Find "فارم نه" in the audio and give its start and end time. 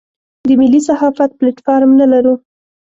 1.65-2.05